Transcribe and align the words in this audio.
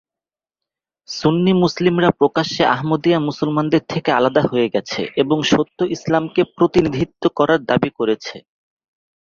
সুন্নি 1.09 1.51
মুসলিমরা 1.63 2.09
প্রকাশ্যে 2.19 2.63
আহমদীয়া 2.75 3.19
মুসলমানদের 3.19 3.83
থেকে 3.89 4.09
আলাদা 4.11 4.41
হয়ে 4.51 4.71
গেছে 4.73 5.01
এবং 5.15 5.37
সত্য 5.51 5.79
ইসলামকে 5.95 6.41
প্রতিনিধিত্ব 6.57 7.23
করার 7.37 7.59
দাবি 7.65 7.89
করেছে। 7.99 8.35